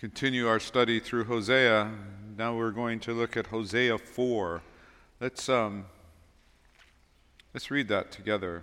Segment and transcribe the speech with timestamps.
[0.00, 1.90] continue our study through Hosea.
[2.36, 4.62] Now we're going to look at Hosea 4.
[5.20, 5.86] Let's, um,
[7.52, 8.62] let's read that together.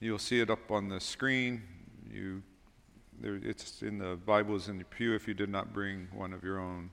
[0.00, 1.62] You'll see it up on the screen.
[2.12, 2.42] You,
[3.18, 6.44] there, it's in the Bibles in the pew if you did not bring one of
[6.44, 6.90] your own.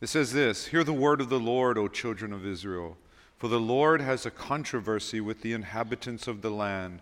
[0.00, 2.96] It says this Hear the word of the Lord, O children of Israel.
[3.38, 7.00] For the Lord has a controversy with the inhabitants of the land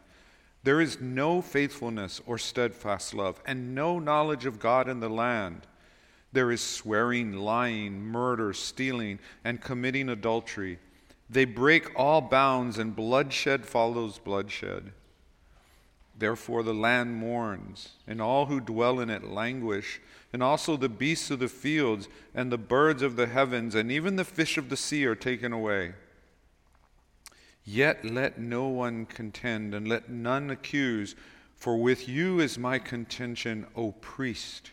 [0.64, 5.66] there is no faithfulness or steadfast love, and no knowledge of God in the land.
[6.32, 10.78] There is swearing, lying, murder, stealing, and committing adultery.
[11.28, 14.92] They break all bounds, and bloodshed follows bloodshed.
[16.16, 20.00] Therefore the land mourns, and all who dwell in it languish,
[20.32, 24.16] and also the beasts of the fields, and the birds of the heavens, and even
[24.16, 25.94] the fish of the sea are taken away.
[27.64, 31.14] Yet let no one contend, and let none accuse,
[31.54, 34.72] for with you is my contention, O priest.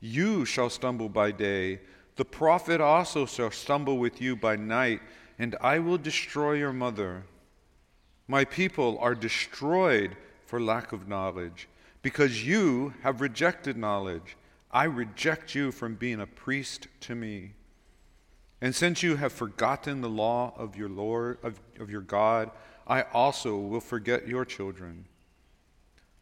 [0.00, 1.80] You shall stumble by day,
[2.16, 5.00] the prophet also shall stumble with you by night,
[5.38, 7.24] and I will destroy your mother.
[8.28, 11.68] My people are destroyed for lack of knowledge,
[12.02, 14.36] because you have rejected knowledge.
[14.70, 17.52] I reject you from being a priest to me.
[18.60, 22.50] And since you have forgotten the law of your Lord, of, of your God,
[22.86, 25.06] I also will forget your children.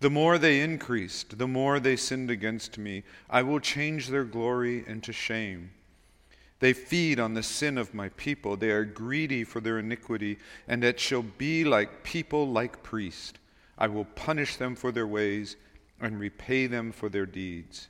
[0.00, 3.04] The more they increased, the more they sinned against me.
[3.30, 5.70] I will change their glory into shame.
[6.60, 8.56] They feed on the sin of my people.
[8.56, 13.38] They are greedy for their iniquity, and it shall be like people like priests.
[13.76, 15.56] I will punish them for their ways
[16.00, 17.88] and repay them for their deeds.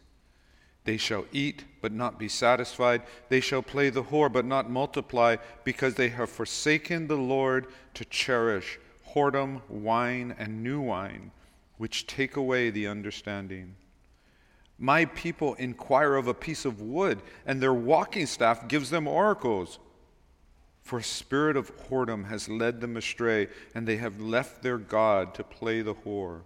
[0.85, 3.03] They shall eat, but not be satisfied.
[3.31, 8.05] They shall play the whore, but not multiply, because they have forsaken the Lord to
[8.05, 8.79] cherish
[9.15, 11.31] whoredom, wine, and new wine,
[11.79, 13.77] which take away the understanding.
[14.79, 19.78] My people inquire of a piece of wood, and their walking staff gives them oracles.
[20.83, 25.33] For a spirit of whoredom has led them astray, and they have left their God
[25.34, 26.43] to play the whore.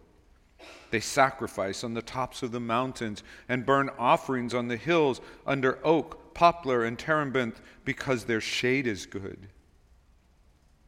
[0.91, 5.79] They sacrifice on the tops of the mountains and burn offerings on the hills under
[5.85, 9.49] oak, poplar, and terebinth because their shade is good.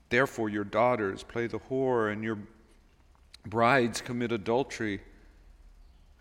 [0.09, 2.39] Therefore, your daughters play the whore and your
[3.47, 5.01] brides commit adultery.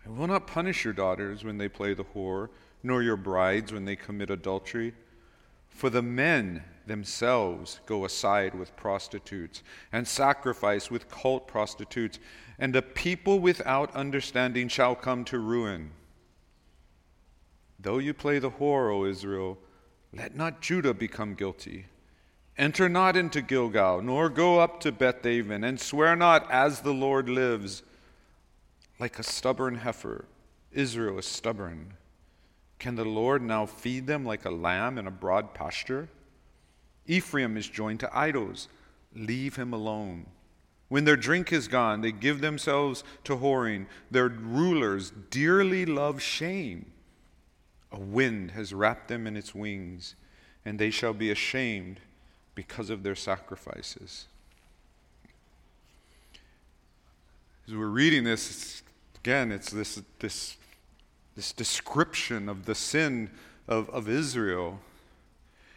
[0.06, 2.48] I will not punish your daughters when they play the whore,
[2.82, 4.94] nor your brides when they commit adultery.
[5.68, 12.18] For the men themselves go aside with prostitutes and sacrifice with cult prostitutes
[12.58, 15.90] and a people without understanding shall come to ruin.
[17.78, 19.58] Though you play the whore, O Israel,
[20.12, 21.86] let not Judah become guilty.
[22.58, 27.30] Enter not into Gilgal, nor go up to Bethaven, and swear not as the Lord
[27.30, 27.82] lives.
[28.98, 30.26] Like a stubborn heifer,
[30.70, 31.94] Israel is stubborn.
[32.78, 36.10] Can the Lord now feed them like a lamb in a broad pasture?
[37.10, 38.68] Ephraim is joined to idols.
[39.14, 40.26] Leave him alone.
[40.88, 43.86] When their drink is gone, they give themselves to whoring.
[44.10, 46.92] Their rulers dearly love shame.
[47.90, 50.14] A wind has wrapped them in its wings,
[50.64, 51.98] and they shall be ashamed
[52.54, 54.26] because of their sacrifices.
[57.66, 58.82] As we're reading this,
[59.18, 60.56] again, it's this, this,
[61.34, 63.30] this description of the sin
[63.66, 64.78] of, of Israel.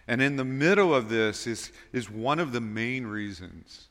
[0.08, 3.88] And in the middle of this is, is one of the main reasons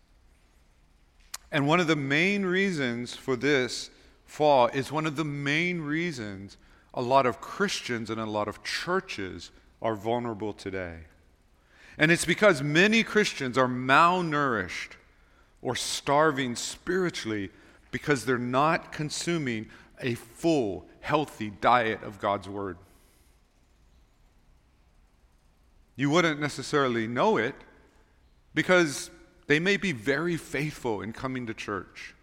[1.52, 3.90] and one of the main reasons for this
[4.24, 6.56] fall is one of the main reasons
[6.94, 9.50] a lot of Christians and a lot of churches
[9.82, 11.00] are vulnerable today.
[11.98, 14.92] And it's because many Christians are malnourished
[15.60, 17.50] or starving spiritually
[17.90, 19.68] because they're not consuming
[20.00, 22.78] a full, healthy diet of God's Word.
[25.96, 27.54] You wouldn't necessarily know it
[28.54, 29.10] because
[29.46, 32.14] they may be very faithful in coming to church.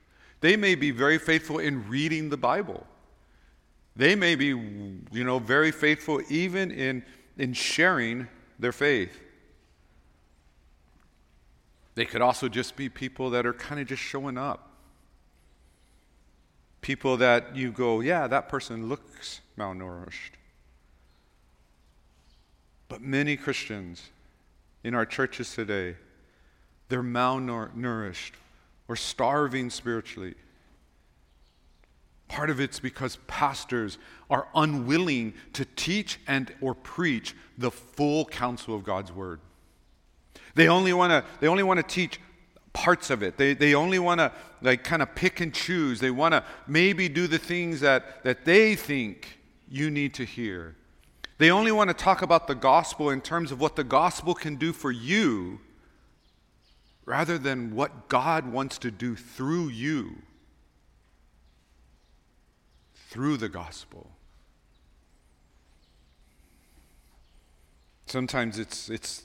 [0.41, 2.87] They may be very faithful in reading the Bible.
[3.95, 7.03] They may be, you know, very faithful even in,
[7.37, 8.27] in sharing
[8.57, 9.19] their faith.
[11.95, 14.71] They could also just be people that are kind of just showing up.
[16.79, 20.38] People that you go, yeah, that person looks malnourished.
[22.89, 24.09] But many Christians
[24.83, 25.95] in our churches today,
[26.89, 28.31] they're malnourished
[28.87, 30.33] or starving spiritually.
[32.27, 33.97] Part of it's because pastors
[34.29, 39.39] are unwilling to teach and or preach the full counsel of God's word.
[40.55, 42.19] They only want to they only want to teach
[42.73, 43.37] parts of it.
[43.37, 44.31] They, they only want to
[44.61, 45.99] like kind of pick and choose.
[45.99, 50.75] They want to maybe do the things that, that they think you need to hear.
[51.39, 54.57] They only want to talk about the gospel in terms of what the gospel can
[54.57, 55.61] do for you
[57.05, 60.17] rather than what God wants to do through you,
[63.09, 64.11] through the gospel.
[68.05, 69.23] Sometimes it's, it's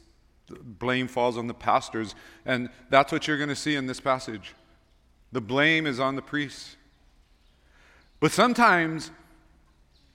[0.49, 2.15] blame falls on the pastors,
[2.47, 4.55] and that's what you're going to see in this passage.
[5.33, 6.77] The blame is on the priests.
[8.21, 9.11] But sometimes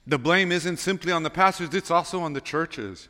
[0.08, 3.10] the blame isn't simply on the pastors, it's also on the churches.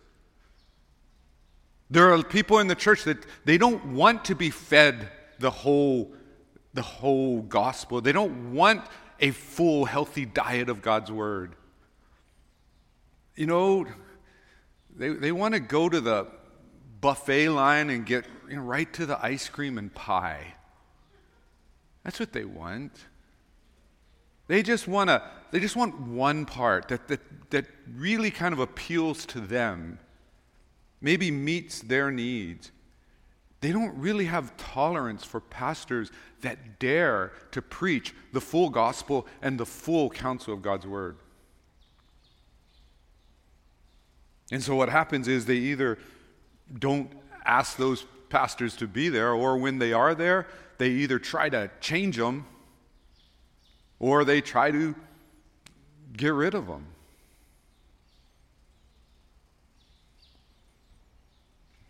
[1.89, 5.09] There are people in the church that they don't want to be fed
[5.39, 6.13] the whole,
[6.73, 8.01] the whole gospel.
[8.01, 8.83] They don't want
[9.19, 11.55] a full, healthy diet of God's word.
[13.35, 13.87] You know,
[14.95, 16.27] they, they want to go to the
[17.01, 20.55] buffet line and get you know, right to the ice cream and pie.
[22.03, 22.91] That's what they want.
[24.47, 27.19] They just want to they just want one part that, that,
[27.49, 27.65] that
[27.95, 29.99] really kind of appeals to them,
[31.01, 32.71] maybe meets their needs.
[33.61, 36.11] They don't really have tolerance for pastors
[36.41, 41.17] that dare to preach the full gospel and the full counsel of God's word.
[44.51, 45.99] And so what happens is they either
[46.77, 47.11] don't
[47.45, 50.47] ask those pastors to be there, or when they are there,
[50.77, 52.45] they either try to change them
[53.99, 54.95] or they try to
[56.15, 56.85] get rid of them.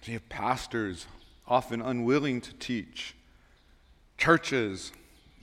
[0.06, 1.06] You have pastors
[1.48, 3.16] often unwilling to teach,
[4.18, 4.92] churches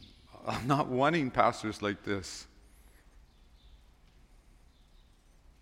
[0.66, 2.46] not wanting pastors like this.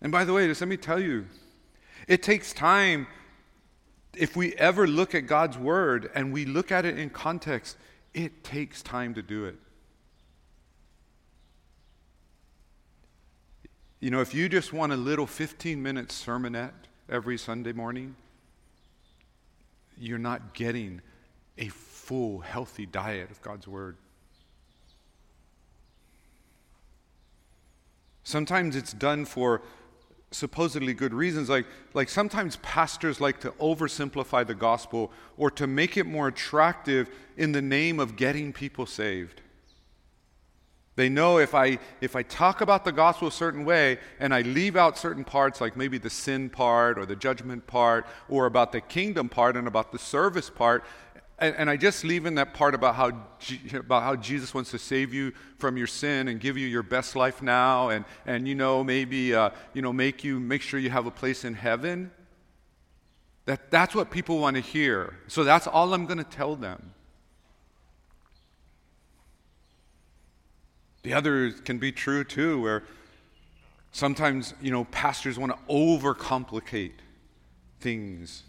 [0.01, 1.25] And by the way, just let me tell you,
[2.07, 3.07] it takes time
[4.15, 7.77] if we ever look at God's word and we look at it in context,
[8.13, 9.57] it takes time to do it.
[14.05, 16.73] You know, if you just want a little 15 minute sermonette
[17.09, 18.15] every Sunday morning,
[19.97, 21.01] you're not getting
[21.57, 23.97] a full, healthy diet of God's Word.
[28.23, 29.63] Sometimes it's done for
[30.29, 31.49] supposedly good reasons.
[31.49, 31.65] Like,
[31.95, 37.53] like sometimes pastors like to oversimplify the gospel or to make it more attractive in
[37.53, 39.41] the name of getting people saved.
[40.95, 44.41] They know if I, if I talk about the gospel a certain way and I
[44.41, 48.71] leave out certain parts, like maybe the sin part or the judgment part, or about
[48.71, 50.85] the kingdom part and about the service part,
[51.37, 53.11] and, and I just leave in that part about how,
[53.73, 57.15] about how Jesus wants to save you from your sin and give you your best
[57.17, 60.89] life now, and, and you know, maybe uh, you know, make, you, make sure you
[60.89, 62.09] have a place in heaven.
[63.45, 65.17] That, that's what people want to hear.
[65.27, 66.94] So that's all I'm going to tell them.
[71.05, 72.81] The other can be true too, where
[73.91, 76.93] sometimes, you know, pastors want to overcomplicate
[77.79, 78.41] things.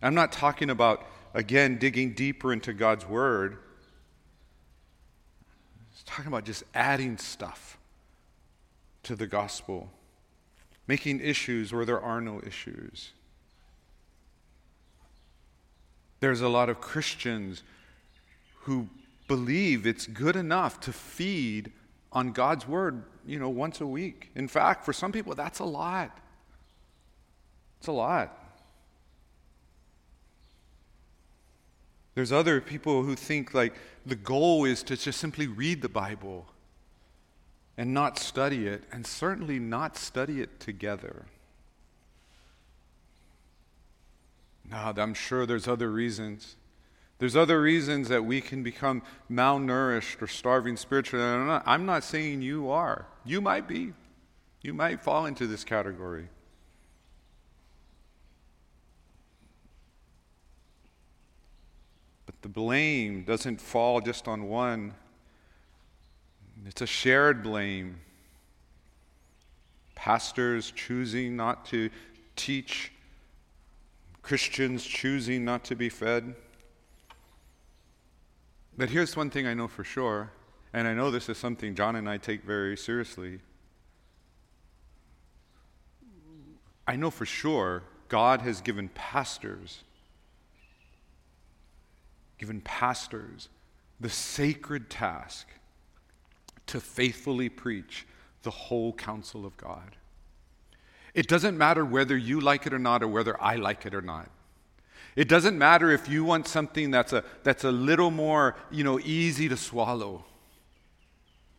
[0.00, 1.04] I'm not talking about,
[1.34, 3.58] again, digging deeper into God's Word.
[5.40, 7.76] I'm talking about just adding stuff
[9.02, 9.90] to the gospel,
[10.86, 13.10] making issues where there are no issues.
[16.20, 17.64] There's a lot of Christians
[18.60, 18.88] who
[19.26, 21.72] believe it's good enough to feed
[22.12, 24.30] on God's word, you know, once a week.
[24.34, 26.18] In fact, for some people, that's a lot.
[27.78, 28.38] It's a lot.
[32.14, 33.74] There's other people who think like
[34.06, 36.46] the goal is to just simply read the Bible
[37.76, 41.26] and not study it, and certainly not study it together.
[44.70, 46.54] Now, I'm sure there's other reasons.
[47.18, 51.24] There's other reasons that we can become malnourished or starving spiritually.
[51.24, 53.06] I'm not, I'm not saying you are.
[53.24, 53.92] You might be.
[54.62, 56.28] You might fall into this category.
[62.26, 64.94] But the blame doesn't fall just on one,
[66.66, 68.00] it's a shared blame.
[69.94, 71.90] Pastors choosing not to
[72.36, 72.90] teach,
[74.22, 76.34] Christians choosing not to be fed.
[78.76, 80.30] But here's one thing I know for sure,
[80.72, 83.40] and I know this is something John and I take very seriously.
[86.86, 89.84] I know for sure God has given pastors,
[92.38, 93.48] given pastors
[94.00, 95.46] the sacred task
[96.66, 98.06] to faithfully preach
[98.42, 99.96] the whole counsel of God.
[101.14, 104.02] It doesn't matter whether you like it or not, or whether I like it or
[104.02, 104.28] not.
[105.16, 108.98] It doesn't matter if you want something that's a, that's a little more, you know,
[109.00, 110.24] easy to swallow.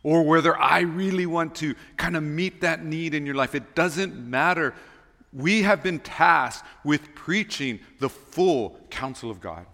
[0.06, 3.56] or whether I really want to kind of meet that need in your life.
[3.56, 4.76] It doesn't matter.
[5.34, 9.66] We have been tasked with preaching the full counsel of God.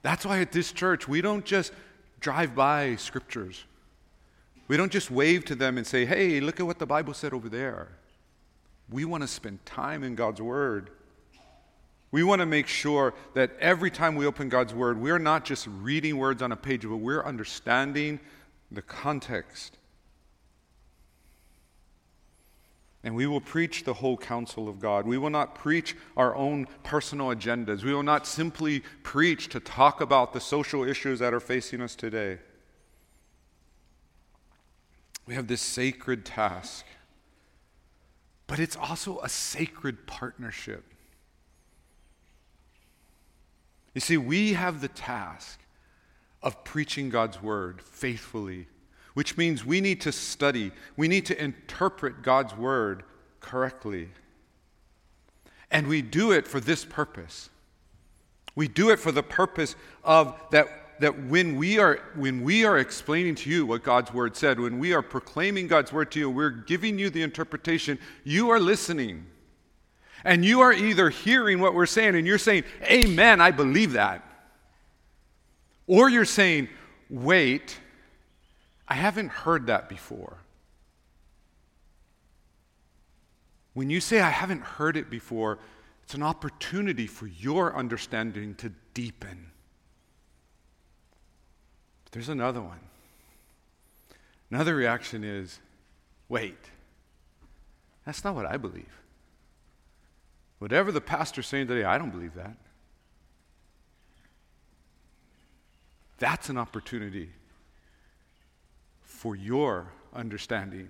[0.00, 1.74] That's why at this church, we don't just
[2.20, 3.64] drive by scriptures.
[4.66, 7.34] We don't just wave to them and say, hey, look at what the Bible said
[7.34, 7.88] over there.
[8.88, 10.88] We want to spend time in God's Word.
[12.14, 15.66] We want to make sure that every time we open God's Word, we're not just
[15.66, 18.20] reading words on a page, but we're understanding
[18.70, 19.78] the context.
[23.02, 25.08] And we will preach the whole counsel of God.
[25.08, 27.82] We will not preach our own personal agendas.
[27.82, 31.96] We will not simply preach to talk about the social issues that are facing us
[31.96, 32.38] today.
[35.26, 36.86] We have this sacred task,
[38.46, 40.93] but it's also a sacred partnership.
[43.94, 45.60] You see, we have the task
[46.42, 48.66] of preaching God's word faithfully
[49.14, 53.04] which means we need to study, we need to interpret God's word
[53.40, 54.10] correctly.
[55.70, 57.48] And we do it for this purpose.
[58.54, 60.66] We do it for the purpose of that,
[61.00, 64.78] that when, we are, when we are explaining to you what God's word said, when
[64.78, 69.26] we are proclaiming God's word to you, we're giving you the interpretation, you are listening.
[70.24, 74.22] And you are either hearing what we're saying and you're saying, Amen, I believe that.
[75.86, 76.68] Or you're saying,
[77.10, 77.78] Wait,
[78.88, 80.38] I haven't heard that before.
[83.74, 85.58] When you say, I haven't heard it before,
[86.04, 89.50] it's an opportunity for your understanding to deepen.
[92.04, 92.78] But there's another one.
[94.50, 95.58] Another reaction is,
[96.28, 96.58] wait,
[98.06, 99.03] that's not what I believe.
[100.64, 102.56] Whatever the pastor's saying today, I don't believe that.
[106.16, 107.28] That's an opportunity
[109.02, 110.88] for your understanding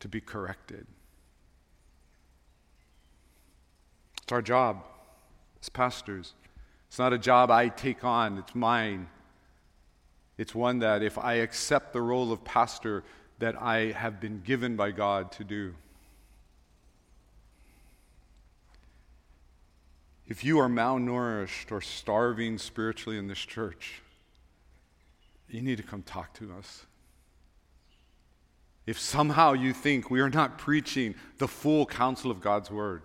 [0.00, 0.86] to be corrected.
[4.22, 4.82] It's our job
[5.60, 6.32] as pastors.
[6.88, 9.08] It's not a job I take on, it's mine.
[10.38, 13.04] It's one that if I accept the role of pastor
[13.38, 15.74] that I have been given by God to do.
[20.26, 24.02] If you are malnourished or starving spiritually in this church,
[25.48, 26.86] you need to come talk to us.
[28.86, 33.02] If somehow you think we are not preaching the full counsel of God's word,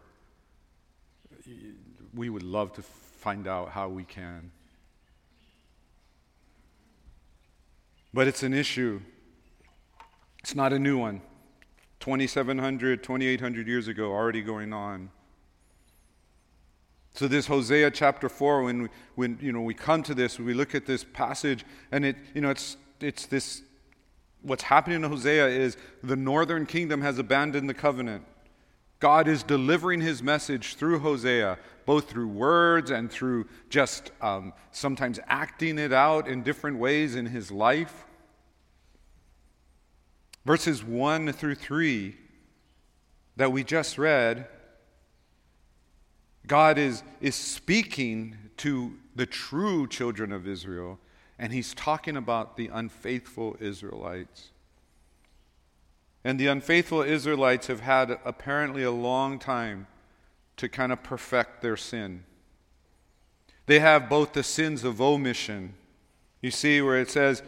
[2.13, 4.51] we would love to find out how we can.
[8.13, 9.01] But it's an issue.
[10.39, 11.21] It's not a new one.
[11.99, 15.11] 2,700, 2,800 years ago, already going on.
[17.13, 20.53] So this Hosea chapter 4, when, we, when you know, we come to this, we
[20.53, 23.61] look at this passage, and it, you know, it's, it's this
[24.41, 28.25] what's happening in Hosea is the northern kingdom has abandoned the covenant.
[28.99, 35.19] God is delivering his message through Hosea, both through words and through just um, sometimes
[35.27, 38.05] acting it out in different ways in his life.
[40.45, 42.15] Verses 1 through 3
[43.37, 44.47] that we just read,
[46.49, 50.99] God is, is speaking to the true children of Israel
[51.37, 54.49] and he's talking about the unfaithful Israelites.
[56.25, 59.87] And the unfaithful Israelites have had apparently a long time
[60.57, 62.25] to kind of perfect their sin.
[63.67, 65.75] They have both the sins of omission.
[66.41, 67.43] You see, where it says,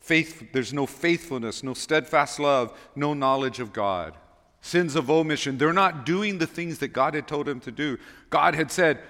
[0.00, 4.14] faith, there's no faithfulness, no steadfast love, no knowledge of God.
[4.60, 5.58] Sins of omission.
[5.58, 7.98] They're not doing the things that God had told them to do.
[8.30, 9.00] God had said,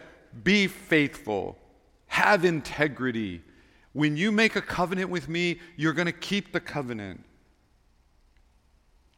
[0.45, 1.59] Be faithful,
[2.07, 3.43] have integrity,
[3.99, 7.25] when you make a covenant with me, you're going to keep the covenant.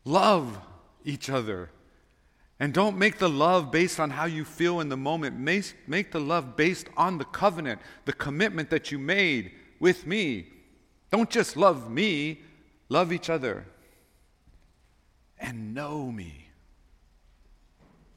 [0.06, 0.58] Love
[1.04, 1.70] each other.
[2.58, 5.38] And don't make the love based on how you feel in the moment.
[5.38, 10.46] Make, make the love based on the covenant, the commitment that you made with me.
[11.10, 12.40] Don't just love me,
[12.88, 13.66] love each other.
[15.40, 16.48] And know me.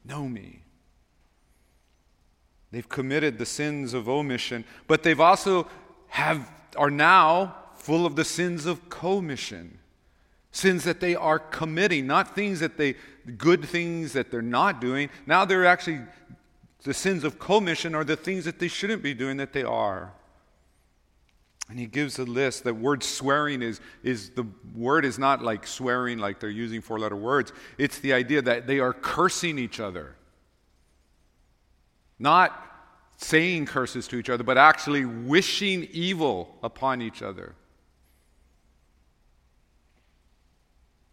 [0.04, 0.60] Know me.
[2.70, 5.68] They've committed the sins of omission, but they've also
[6.08, 9.78] have, are now full of the sins of commission.
[10.50, 12.96] Sins that they are committing, not things that they,
[13.38, 15.08] good things that they're not doing.
[15.26, 16.00] Now they're actually,
[16.82, 20.12] the sins of commission are the things that they shouldn't be doing that they are.
[21.68, 22.64] And he gives a list.
[22.64, 26.98] The word swearing is, is the word is not like swearing like they're using four
[26.98, 27.52] letter words.
[27.78, 30.14] It's the idea that they are cursing each other.
[32.18, 32.60] Not
[33.16, 37.54] saying curses to each other, but actually wishing evil upon each other.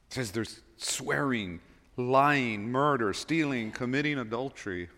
[0.10, 1.62] It says there's swearing,
[1.96, 4.89] lying, murder, stealing, committing adultery.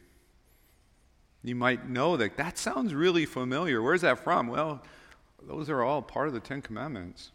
[1.44, 3.82] You might know that that sounds really familiar.
[3.82, 4.48] Where's that from?
[4.48, 4.82] Well,
[5.48, 7.32] those are all part of the Ten Commandments.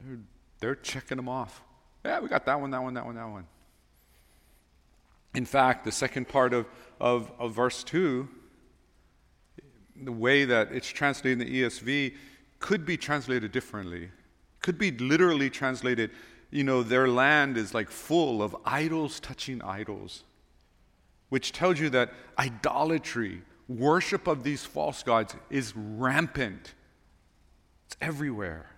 [0.00, 0.18] They're,
[0.60, 1.62] they're checking them off.
[2.04, 3.46] Yeah, we got that one, that one, that one, that one.
[5.34, 6.66] In fact, the second part of,
[7.00, 8.28] of, of verse 2,
[10.02, 12.14] the way that it's translated in the ESV,
[12.58, 14.10] could be translated differently.
[14.60, 16.10] Could be literally translated,
[16.50, 20.24] you know, their land is like full of idols touching idols,
[21.28, 26.74] which tells you that idolatry, worship of these false gods, is rampant.
[27.86, 28.70] It's everywhere.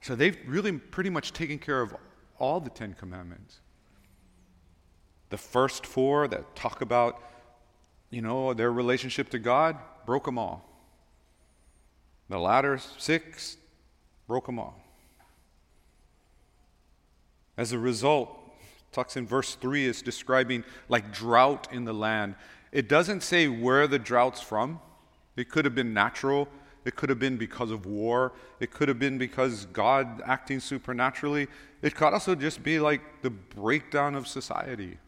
[0.00, 1.94] So they've really pretty much taken care of
[2.38, 3.60] all the Ten Commandments.
[5.28, 7.22] The first four that talk about,
[8.08, 9.76] you know, their relationship to God,
[10.06, 10.66] broke them all.
[12.28, 13.56] The latter six
[14.26, 14.82] broke them all.
[17.56, 18.39] As a result,
[18.92, 22.34] talks in verse 3 is describing like drought in the land.
[22.72, 24.80] It doesn't say where the drought's from.
[25.36, 26.48] It could have been natural,
[26.84, 28.32] it could have been because of war.
[28.58, 31.48] It could have been because God acting supernaturally.
[31.82, 34.98] It could also just be like the breakdown of society.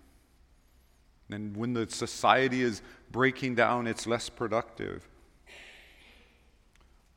[1.31, 5.09] And when the society is breaking down, it's less productive.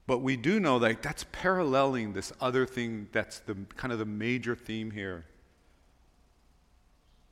[0.07, 4.05] But we do know that that's paralleling this other thing that's the kind of the
[4.05, 5.25] major theme here.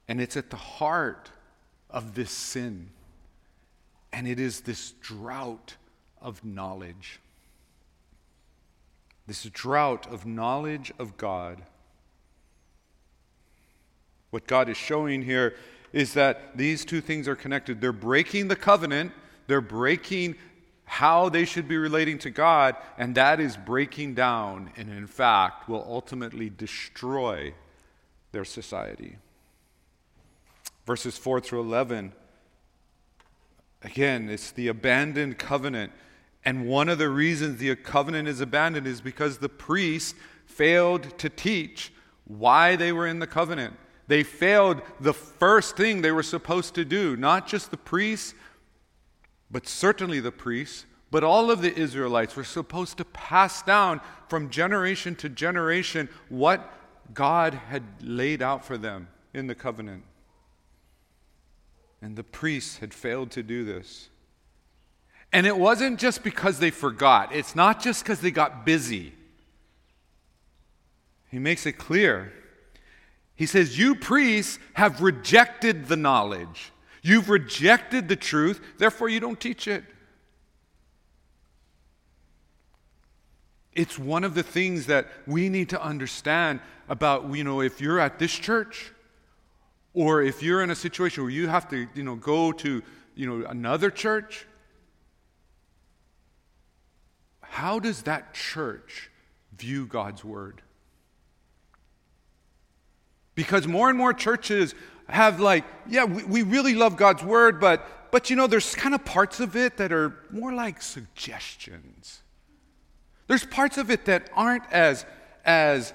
[0.08, 1.32] And it's at the heart
[1.90, 2.90] of this sin.
[4.12, 5.76] And it is this drought
[6.22, 7.20] of knowledge.
[9.28, 11.62] This drought of knowledge of God.
[14.32, 15.56] What God is showing here
[15.94, 17.80] is that these two things are connected.
[17.80, 19.12] They're breaking the covenant,
[19.48, 20.36] they're breaking
[20.86, 25.70] how they should be relating to God, and that is breaking down and, in fact,
[25.70, 27.54] will ultimately destroy
[28.32, 29.18] their society.
[30.86, 32.14] Verses 4 through 11
[33.84, 35.92] again, it's the abandoned covenant.
[36.46, 40.16] And one of the reasons the covenant is abandoned is because the priest
[40.46, 41.94] failed to teach
[42.26, 43.76] why they were in the covenant.
[44.08, 48.34] They failed the first thing they were supposed to do, not just the priests,
[49.50, 54.50] but certainly the priests, but all of the Israelites were supposed to pass down from
[54.50, 56.74] generation to generation what
[57.14, 60.04] God had laid out for them in the covenant.
[62.04, 64.10] And the priests had failed to do this.
[65.32, 69.14] And it wasn't just because they forgot, it's not just because they got busy.
[71.32, 72.34] He makes it clear.
[73.36, 76.74] He says, You priests have rejected the knowledge.
[77.02, 79.86] You've rejected the truth, therefore, you don't teach it.
[83.72, 88.00] It's one of the things that we need to understand about, you know, if you're
[88.00, 88.92] at this church
[89.94, 92.82] or if you're in a situation where you have to, you know, go to,
[93.16, 94.46] you know, another church,
[97.42, 99.12] how does that church
[99.56, 100.62] view God's word?
[103.36, 104.74] Because more and more churches
[105.08, 108.94] have like, yeah, we, we really love God's word, but but you know, there's kind
[108.94, 112.22] of parts of it that are more like suggestions.
[113.26, 115.06] There's parts of it that aren't as
[115.46, 115.94] as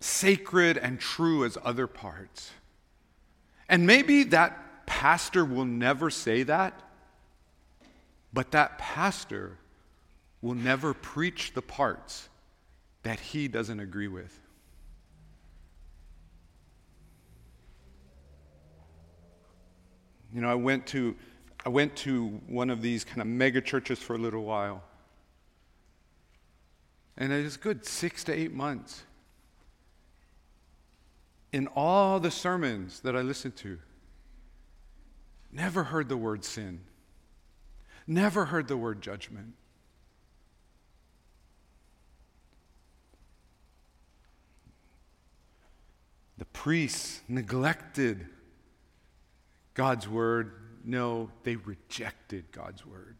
[0.00, 2.52] sacred and true as other parts.
[3.68, 6.80] And maybe that pastor will never say that,
[8.32, 9.58] but that pastor
[10.40, 12.28] will never preach the parts
[13.02, 14.38] that he doesn't agree with.
[20.32, 21.16] You know, I went to
[21.66, 24.82] I went to one of these kind of mega churches for a little while.
[27.16, 29.02] And it was good six to eight months.
[31.52, 33.78] In all the sermons that I listened to,
[35.50, 36.80] never heard the word sin,
[38.06, 39.54] never heard the word judgment.
[46.36, 48.26] The priests neglected
[49.74, 50.52] God's word.
[50.84, 53.16] No, they rejected God's word.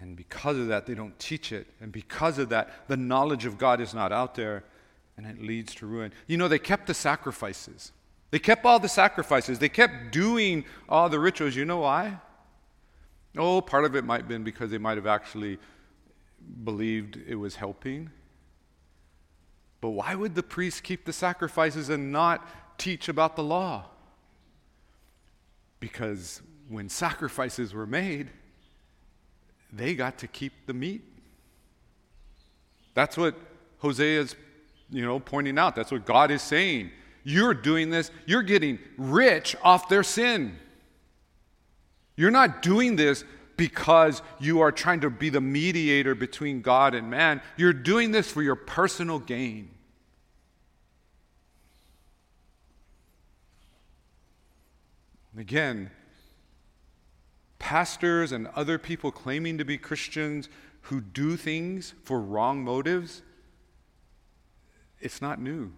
[0.00, 1.66] And because of that, they don't teach it.
[1.80, 4.64] And because of that, the knowledge of God is not out there,
[5.16, 6.12] and it leads to ruin.
[6.26, 7.92] You know, they kept the sacrifices.
[8.30, 9.58] They kept all the sacrifices.
[9.58, 11.54] They kept doing all the rituals.
[11.54, 12.18] You know why?
[13.36, 15.58] Oh, part of it might have been because they might have actually
[16.64, 18.10] believed it was helping.
[19.80, 23.86] But why would the priests keep the sacrifices and not teach about the law?
[25.78, 28.30] Because when sacrifices were made,
[29.72, 31.02] they got to keep the meat.
[32.94, 33.34] That's what
[33.78, 34.36] Hosea is,
[34.90, 35.76] you know, pointing out.
[35.76, 36.90] That's what God is saying.
[37.22, 40.58] You're doing this, you're getting rich off their sin.
[42.16, 43.24] You're not doing this
[43.56, 47.42] because you are trying to be the mediator between God and man.
[47.56, 49.70] You're doing this for your personal gain.
[55.38, 55.90] Again,
[57.60, 60.48] pastors and other people claiming to be Christians
[60.82, 63.22] who do things for wrong motives,
[64.98, 65.70] it's not new.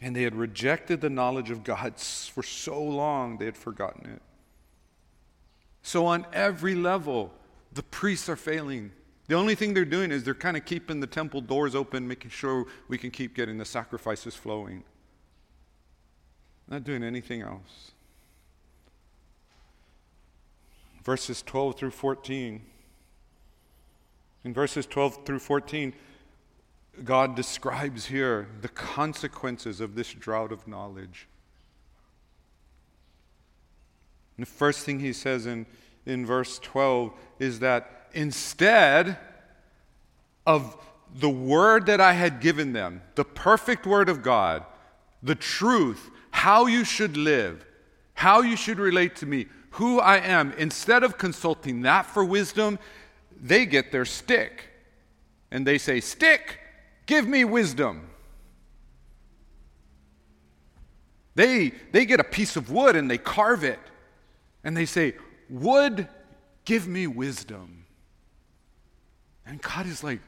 [0.00, 4.20] And they had rejected the knowledge of God for so long, they had forgotten it.
[5.82, 7.32] So, on every level,
[7.72, 8.90] the priests are failing.
[9.28, 12.30] The only thing they're doing is they're kind of keeping the temple doors open, making
[12.30, 14.84] sure we can keep getting the sacrifices flowing.
[16.68, 17.92] Not doing anything else.
[21.04, 22.62] Verses 12 through 14.
[24.44, 25.92] In verses 12 through 14,
[27.02, 31.26] God describes here the consequences of this drought of knowledge.
[34.36, 35.66] And the first thing he says in,
[36.06, 39.18] in verse 12 is that instead
[40.46, 40.76] of
[41.14, 44.64] the word that I had given them, the perfect word of God,
[45.22, 47.64] the truth, how you should live,
[48.12, 52.80] how you should relate to me, who I am, instead of consulting that for wisdom,
[53.40, 54.68] they get their stick.
[55.52, 56.58] And they say, Stick,
[57.06, 58.08] Give me wisdom.
[61.36, 63.78] They, they get a piece of wood and they carve it.
[64.64, 65.14] And they say,
[65.48, 66.08] Wood,
[66.64, 67.84] give me wisdom.
[69.46, 70.20] And God is like,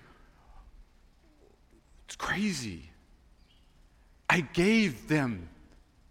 [2.06, 2.90] It's crazy.
[4.30, 5.48] I gave them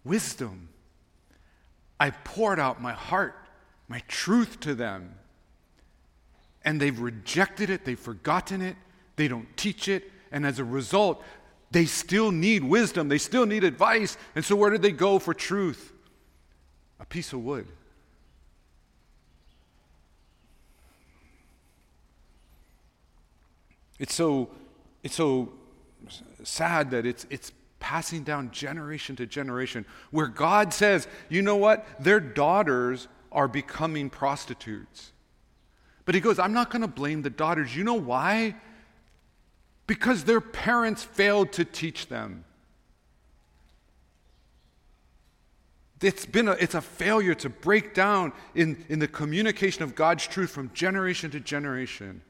[0.06, 0.68] wisdom.
[1.98, 3.34] I poured out my heart,
[3.88, 5.14] my truth to them.
[6.64, 8.76] And they've rejected it, they've forgotten it,
[9.16, 11.22] they don't teach it, and as a result,
[11.70, 14.16] they still need wisdom, they still need advice.
[14.34, 15.92] And so, where did they go for truth?
[16.98, 17.68] A piece of wood.
[23.98, 24.50] It's so,
[25.02, 25.52] it's so
[26.44, 31.86] sad that it's, it's passing down generation to generation, where God says, you know what?
[32.00, 35.12] Their daughters are becoming prostitutes.
[36.04, 37.76] But He goes, I'm not going to blame the daughters.
[37.76, 38.54] You know why?
[39.86, 42.44] because their parents failed to teach them.
[46.02, 50.26] It's been a, it's a failure to break down in, in the communication of God's
[50.26, 52.20] truth from generation to generation.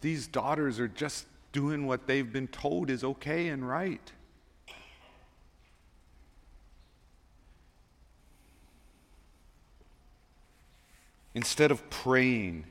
[0.00, 4.12] These daughters are just doing what they've been told is okay and right.
[11.34, 12.64] Instead of praying,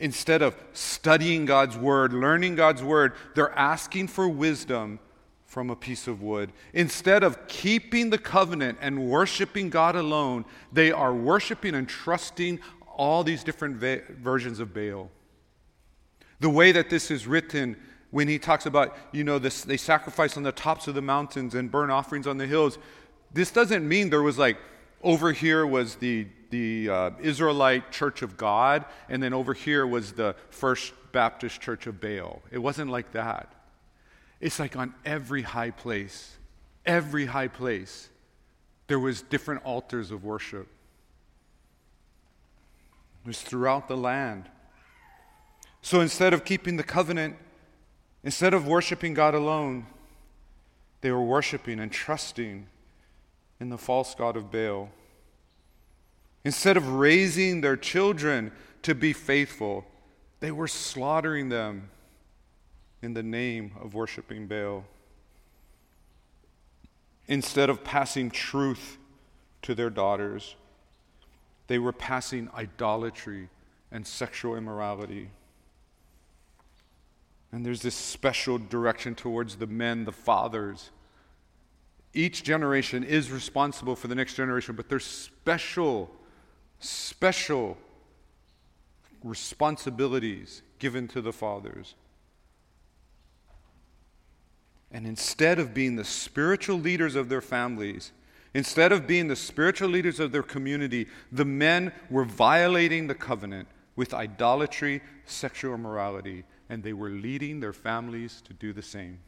[0.00, 4.98] Instead of studying God's word, learning God's word, they're asking for wisdom
[5.44, 6.52] from a piece of wood.
[6.72, 12.60] Instead of keeping the covenant and worshiping God alone, they are worshiping and trusting
[12.96, 15.10] all these different va- versions of Baal.
[16.40, 17.76] The way that this is written,
[18.10, 21.54] when he talks about, you know, this, they sacrifice on the tops of the mountains
[21.54, 22.78] and burn offerings on the hills,
[23.32, 24.58] this doesn't mean there was like,
[25.02, 30.12] over here was the the uh, Israelite Church of God, and then over here was
[30.12, 32.42] the First Baptist Church of Baal.
[32.50, 33.54] It wasn't like that.
[34.40, 36.36] It's like on every high place,
[36.84, 38.08] every high place,
[38.88, 40.66] there was different altars of worship.
[43.24, 44.48] It was throughout the land.
[45.82, 47.36] So instead of keeping the covenant,
[48.22, 49.86] instead of worshiping God alone,
[51.00, 52.66] they were worshiping and trusting
[53.58, 54.90] in the false God of Baal.
[56.44, 58.52] Instead of raising their children
[58.82, 59.84] to be faithful,
[60.40, 61.90] they were slaughtering them
[63.02, 64.84] in the name of worshiping Baal.
[67.28, 68.98] Instead of passing truth
[69.62, 70.56] to their daughters,
[71.66, 73.48] they were passing idolatry
[73.92, 75.30] and sexual immorality.
[77.52, 80.90] And there's this special direction towards the men, the fathers.
[82.14, 86.10] Each generation is responsible for the next generation, but there's special
[86.80, 87.76] special
[89.22, 91.94] responsibilities given to the fathers.
[94.90, 98.12] And instead of being the spiritual leaders of their families,
[98.54, 103.68] instead of being the spiritual leaders of their community, the men were violating the covenant
[103.94, 109.18] with idolatry, sexual immorality, and they were leading their families to do the same.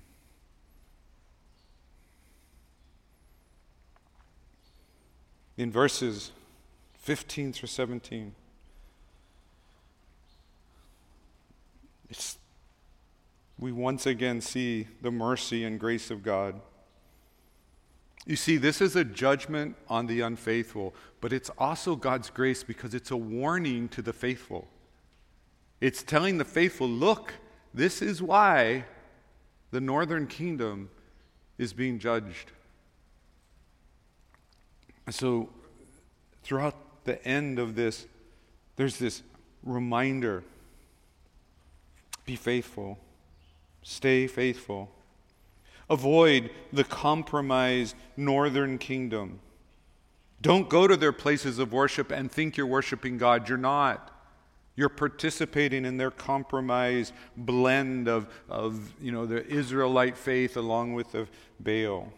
[5.56, 6.32] in verses
[6.98, 8.34] 15 through 17.
[12.10, 12.38] It's,
[13.58, 16.60] we once again see the mercy and grace of God.
[18.26, 22.94] You see, this is a judgment on the unfaithful, but it's also God's grace because
[22.94, 24.68] it's a warning to the faithful.
[25.82, 27.34] It's telling the faithful, look,
[27.74, 28.84] this is why
[29.72, 30.90] the northern kingdom
[31.58, 32.52] is being judged.
[35.10, 35.48] So,
[36.44, 38.06] throughout the end of this,
[38.76, 39.24] there's this
[39.64, 40.44] reminder
[42.24, 42.96] be faithful,
[43.82, 44.88] stay faithful.
[45.90, 49.40] Avoid the compromised northern kingdom.
[50.40, 53.48] Don't go to their places of worship and think you're worshiping God.
[53.48, 54.11] You're not.
[54.74, 61.12] You're participating in their compromised blend of, of you know, the Israelite faith along with
[61.12, 61.28] the
[61.60, 62.12] Baal.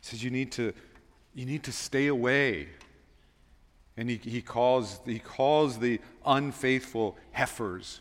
[0.00, 0.72] He says you need to,
[1.34, 2.68] you need to stay away.
[3.96, 8.00] And he, he, calls, he calls the unfaithful heifers,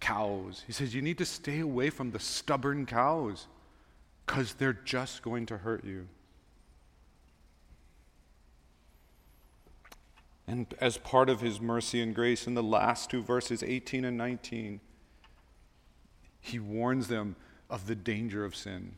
[0.00, 0.64] cows.
[0.66, 3.46] He says you need to stay away from the stubborn cows
[4.26, 6.08] because they're just going to hurt you.
[10.46, 14.16] And as part of his mercy and grace, in the last two verses, 18 and
[14.16, 14.80] 19,
[16.40, 17.36] he warns them
[17.70, 18.96] of the danger of sin.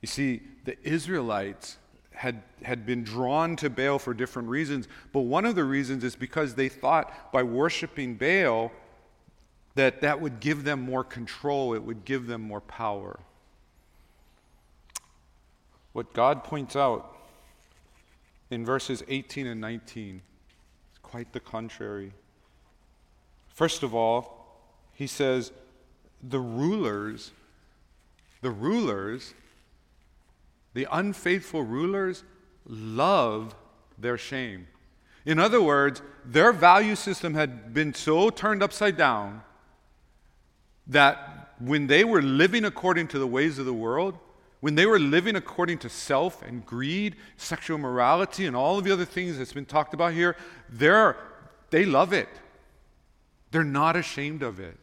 [0.00, 1.78] You see, the Israelites
[2.10, 6.16] had, had been drawn to Baal for different reasons, but one of the reasons is
[6.16, 8.72] because they thought by worshiping Baal
[9.76, 13.20] that that would give them more control, it would give them more power.
[15.92, 17.11] What God points out
[18.52, 20.20] in verses 18 and 19
[20.92, 22.12] is quite the contrary.
[23.48, 24.60] First of all,
[24.92, 25.52] he says,
[26.22, 27.32] the rulers,
[28.42, 29.32] the rulers,
[30.74, 32.24] the unfaithful rulers
[32.66, 33.54] love
[33.98, 34.66] their shame.
[35.24, 39.42] In other words, their value system had been so turned upside down
[40.86, 44.18] that when they were living according to the ways of the world,
[44.62, 48.92] when they were living according to self and greed, sexual morality, and all of the
[48.92, 50.36] other things that's been talked about here,
[50.68, 51.16] they're,
[51.70, 52.28] they love it.
[53.50, 54.78] They're not ashamed of it.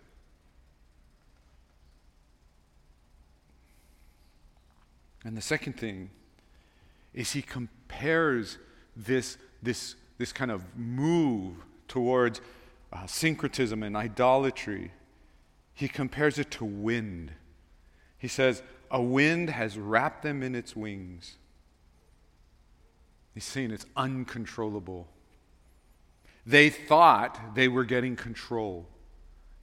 [5.24, 6.10] And the second thing
[7.14, 8.58] is he compares
[8.98, 11.56] this, this, this kind of move
[11.88, 12.42] towards
[12.92, 14.92] uh, syncretism and idolatry,
[15.74, 17.32] he compares it to wind.
[18.18, 18.62] He says,
[18.92, 21.36] a wind has wrapped them in its wings.
[23.34, 25.08] He's saying it's uncontrollable.
[26.46, 28.88] They thought they were getting control.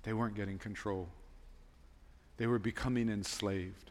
[0.04, 1.08] They weren't getting control,
[2.36, 3.90] they were becoming enslaved.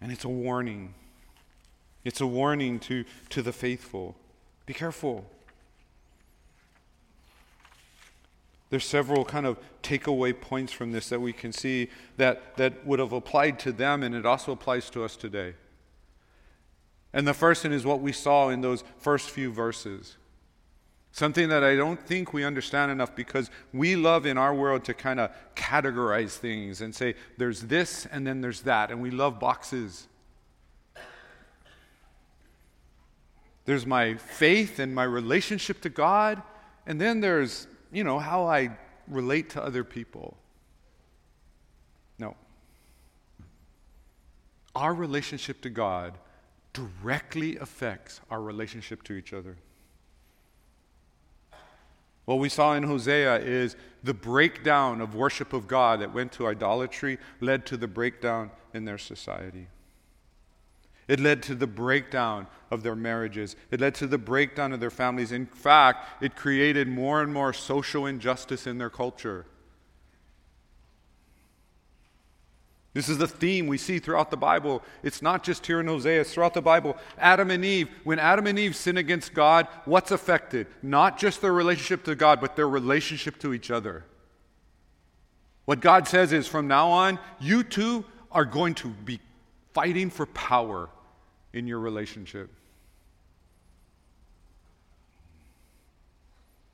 [0.00, 0.94] And it's a warning.
[2.04, 4.16] It's a warning to, to the faithful.
[4.66, 5.24] Be careful.
[8.68, 12.98] There's several kind of takeaway points from this that we can see that, that would
[12.98, 15.54] have applied to them, and it also applies to us today.
[17.12, 20.16] And the first one is what we saw in those first few verses.
[21.12, 24.94] Something that I don't think we understand enough because we love in our world to
[24.94, 29.38] kind of categorize things and say, there's this and then there's that, and we love
[29.38, 30.08] boxes.
[33.64, 36.42] There's my faith and my relationship to God,
[36.86, 38.76] and then there's you know, how I
[39.08, 40.36] relate to other people.
[42.18, 42.36] No.
[44.74, 46.18] Our relationship to God
[46.72, 49.56] directly affects our relationship to each other.
[52.26, 56.48] What we saw in Hosea is the breakdown of worship of God that went to
[56.48, 59.68] idolatry led to the breakdown in their society.
[61.08, 63.54] It led to the breakdown of their marriages.
[63.70, 65.30] It led to the breakdown of their families.
[65.30, 69.46] In fact, it created more and more social injustice in their culture.
[72.92, 74.82] This is the theme we see throughout the Bible.
[75.02, 76.96] It's not just here in Hosea, it's throughout the Bible.
[77.18, 80.66] Adam and Eve, when Adam and Eve sin against God, what's affected?
[80.82, 84.04] Not just their relationship to God, but their relationship to each other.
[85.66, 89.20] What God says is from now on, you two are going to be
[89.74, 90.88] fighting for power
[91.52, 92.50] in your relationship.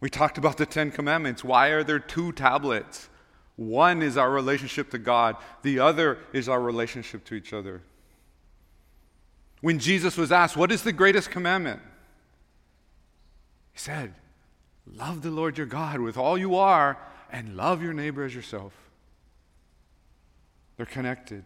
[0.01, 1.45] We talked about the Ten Commandments.
[1.45, 3.09] Why are there two tablets?
[3.57, 7.83] One is our relationship to God, the other is our relationship to each other.
[9.61, 11.81] When Jesus was asked, What is the greatest commandment?
[13.73, 14.15] He said,
[14.87, 16.99] Love the Lord your God with all you are
[17.31, 18.73] and love your neighbor as yourself.
[20.77, 21.45] They're connected.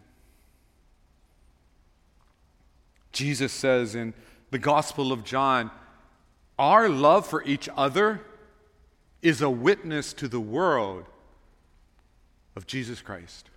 [3.17, 4.13] Jesus says in
[4.51, 5.71] the Gospel of John,
[6.59, 8.21] our love for each other
[9.23, 11.03] is a witness to the world
[12.55, 13.49] of Jesus Christ.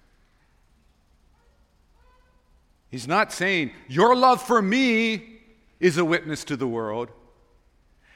[2.88, 5.40] He's not saying, Your love for me
[5.78, 7.10] is a witness to the world.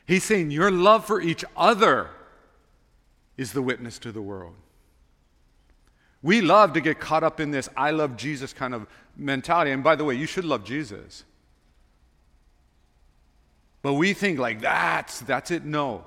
[0.07, 2.09] He's saying, Your love for each other
[3.37, 4.55] is the witness to the world.
[6.23, 9.73] We love to get caught up in this I love Jesus kind of mentality.
[9.73, 11.25] And by the way, you should love Jesus.
[13.85, 15.63] But we think like that's that's it.
[15.63, 16.05] No.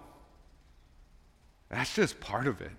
[1.70, 2.72] That's just part of it.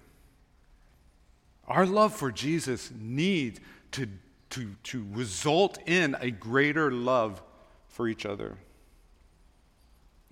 [1.69, 3.61] Our love for Jesus needs
[3.93, 4.09] to,
[4.51, 7.41] to, to result in a greater love
[7.87, 8.59] for each other.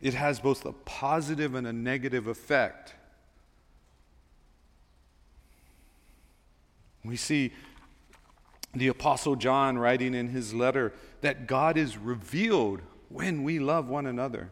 [0.01, 2.93] It has both a positive and a negative effect.
[7.05, 7.53] We see
[8.75, 14.07] the Apostle John writing in his letter that God is revealed when we love one
[14.07, 14.51] another.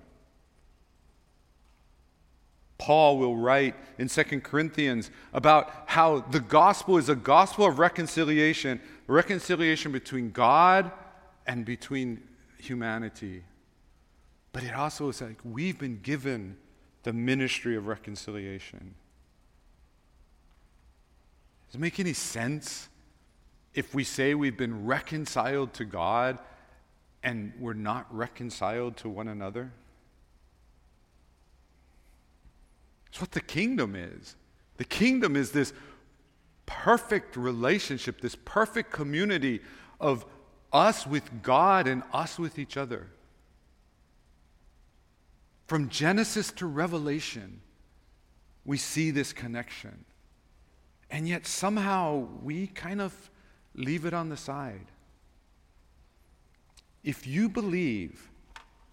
[2.85, 8.79] Paul will write in 2 Corinthians about how the gospel is a gospel of reconciliation,
[9.07, 10.93] reconciliation between God
[11.47, 12.23] and between
[12.59, 13.43] humanity.
[14.53, 16.59] But it also is like we've been given
[17.05, 18.95] the ministry of reconciliation.
[21.69, 22.91] Does it make any sense
[23.73, 26.39] if we say we've been reconciled to God
[27.23, 29.73] and we're not reconciled to one another?
[33.19, 34.37] What the kingdom is.
[34.77, 35.73] The kingdom is this
[36.67, 39.61] perfect relationship, this perfect community
[40.01, 40.27] of
[40.73, 43.09] us with God and us with each other.
[45.67, 47.61] From Genesis to Revelation,
[48.65, 50.05] we see this connection.
[51.11, 53.31] And yet somehow we kind of
[53.75, 54.87] leave it on the side.
[57.05, 58.31] If you believe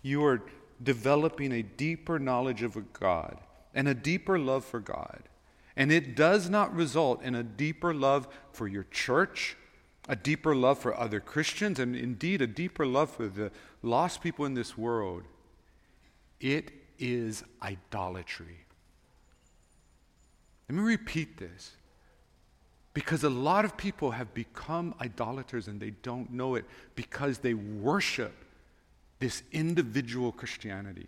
[0.01, 0.41] you are
[0.83, 3.37] developing a deeper knowledge of a God,
[3.73, 5.23] and a deeper love for God.
[5.75, 9.55] And it does not result in a deeper love for your church,
[10.09, 14.45] a deeper love for other Christians, and indeed a deeper love for the lost people
[14.45, 15.23] in this world.
[16.39, 18.65] It is idolatry.
[20.67, 21.71] Let me repeat this.
[22.93, 27.53] Because a lot of people have become idolaters and they don't know it because they
[27.53, 28.33] worship
[29.19, 31.07] this individual Christianity.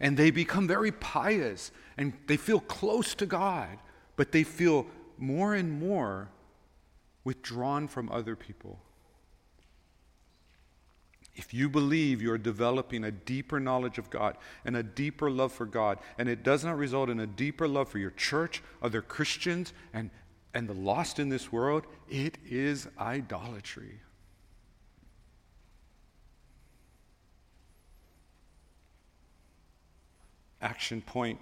[0.00, 3.78] And they become very pious and they feel close to God,
[4.16, 4.86] but they feel
[5.18, 6.30] more and more
[7.24, 8.78] withdrawn from other people.
[11.34, 15.66] If you believe you're developing a deeper knowledge of God and a deeper love for
[15.66, 19.72] God, and it does not result in a deeper love for your church, other Christians,
[19.92, 20.10] and,
[20.52, 24.00] and the lost in this world, it is idolatry.
[30.60, 31.38] Action point.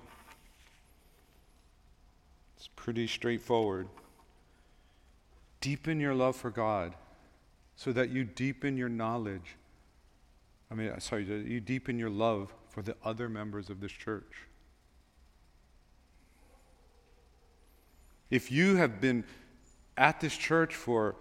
[2.57, 3.89] It's pretty straightforward.
[5.61, 6.95] Deepen your love for God
[7.77, 9.57] so that you deepen your knowledge.
[10.71, 14.47] I mean, uh, sorry, you deepen your love for the other members of this church.
[18.31, 19.25] If you have been
[19.97, 21.17] at this church for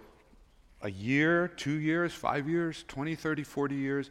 [0.82, 4.10] a year, two years, five years, 20, 30, 40 years,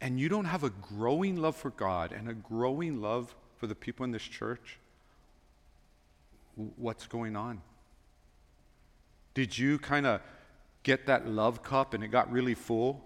[0.00, 3.74] and you don't have a growing love for God and a growing love for the
[3.74, 4.78] people in this church,
[6.76, 7.60] what's going on?
[9.34, 10.20] Did you kind of
[10.82, 13.04] get that love cup and it got really full?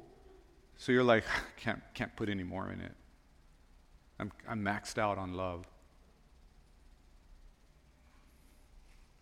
[0.77, 1.25] So you're like,
[1.57, 2.93] can't, can't put any more in it.
[4.19, 5.67] I'm, I'm maxed out on love.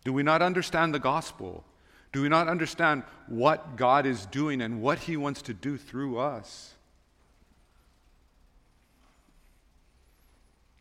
[0.03, 1.63] Do we not understand the gospel?
[2.11, 6.19] Do we not understand what God is doing and what He wants to do through
[6.19, 6.72] us?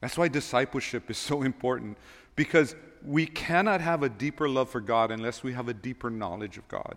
[0.02, 1.96] That's why discipleship is so important
[2.34, 2.74] because
[3.04, 6.66] we cannot have a deeper love for God unless we have a deeper knowledge of
[6.66, 6.96] God.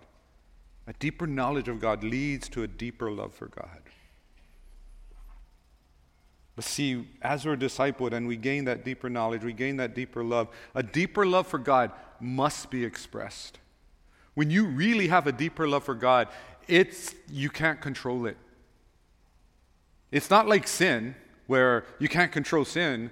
[0.88, 3.80] A deeper knowledge of God leads to a deeper love for God.
[6.56, 10.24] But see, as we're discipled and we gain that deeper knowledge, we gain that deeper
[10.24, 13.60] love, a deeper love for God must be expressed.
[14.34, 16.28] When you really have a deeper love for God,
[16.68, 18.38] it's you can't control it.
[20.12, 21.16] It's not like sin
[21.48, 23.12] where you can't control sin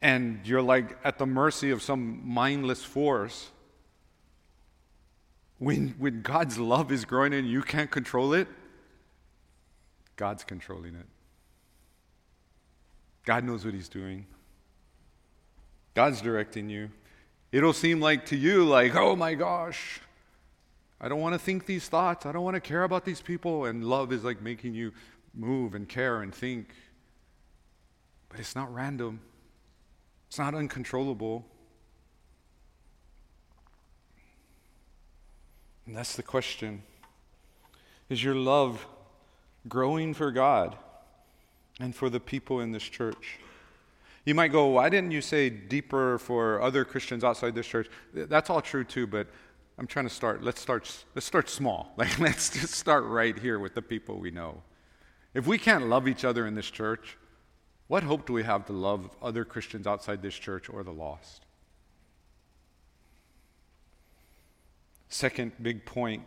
[0.00, 3.50] and you're like at the mercy of some mindless force.
[5.58, 8.46] When, when God's love is growing and you can't control it,
[10.16, 11.06] God's controlling it.
[13.24, 14.26] God knows what He's doing.
[15.94, 16.90] God's directing you.
[17.50, 20.00] It'll seem like to you, like, oh my gosh,
[21.00, 22.26] I don't want to think these thoughts.
[22.26, 23.64] I don't want to care about these people.
[23.66, 24.92] And love is like making you
[25.34, 26.68] move and care and think.
[28.28, 29.20] But it's not random,
[30.28, 31.46] it's not uncontrollable.
[35.86, 36.82] And that's the question
[38.08, 38.86] Is your love
[39.68, 40.76] growing for God
[41.80, 43.38] and for the people in this church?
[44.24, 47.88] You might go, why didn't you say deeper for other Christians outside this church?
[48.12, 49.26] That's all true too, but
[49.78, 50.42] I'm trying to start.
[50.42, 51.04] Let's start.
[51.14, 51.94] Let's start small.
[51.96, 54.62] Like let's just start right here with the people we know.
[55.32, 57.16] If we can't love each other in this church,
[57.88, 61.46] what hope do we have to love other Christians outside this church or the lost?
[65.08, 66.22] Second big point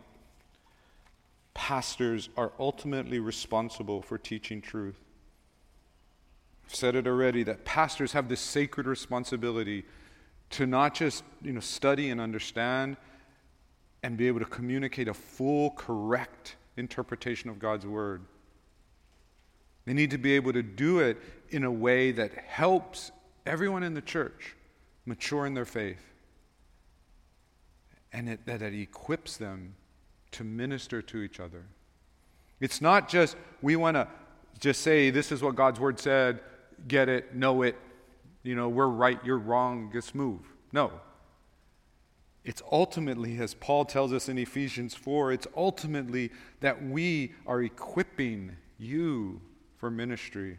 [1.54, 4.98] pastors are ultimately responsible for teaching truth.
[6.66, 9.84] I've said it already that pastors have this sacred responsibility
[10.50, 12.96] to not just you know, study and understand
[14.02, 18.22] and be able to communicate a full, correct interpretation of God's Word.
[19.84, 21.18] They need to be able to do it
[21.50, 23.10] in a way that helps
[23.44, 24.56] everyone in the church
[25.04, 26.12] mature in their faith
[28.12, 29.74] and it, that it equips them
[30.32, 31.64] to minister to each other.
[32.60, 34.06] It's not just we want to
[34.60, 36.40] just say, this is what God's word said,
[36.86, 37.76] get it, know it,
[38.42, 40.40] you know, we're right, you're wrong, just move.
[40.72, 40.92] No.
[42.44, 46.30] It's ultimately, as Paul tells us in Ephesians 4, it's ultimately
[46.60, 49.40] that we are equipping you
[49.82, 50.58] for ministry.